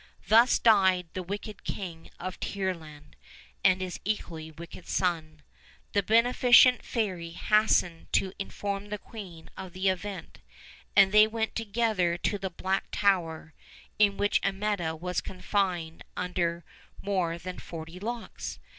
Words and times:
Thus 0.27 0.57
died 0.57 1.09
the 1.13 1.21
wicked 1.21 1.63
King 1.63 2.09
of 2.19 2.39
Tearland, 2.39 3.13
and 3.63 3.81
his 3.81 3.99
equally 4.03 4.49
wicked 4.49 4.87
son. 4.87 5.43
The 5.93 6.01
beneficent 6.01 6.83
fairy 6.83 7.29
hastened 7.29 8.11
to 8.13 8.33
inform 8.39 8.89
the 8.89 8.97
queen 8.97 9.51
of 9.55 9.73
the 9.73 9.89
event, 9.89 10.39
and 10.95 11.11
they 11.11 11.27
went 11.27 11.53
together 11.55 12.17
to 12.17 12.39
the 12.39 12.49
black 12.49 12.85
tower, 12.91 13.53
in 13.99 14.17
which 14.17 14.41
Amietta 14.41 14.95
was 14.99 15.21
confined 15.21 16.03
under 16.17 16.65
more 16.99 17.37
than 17.37 17.59
forty 17.59 17.99
locks. 17.99 18.57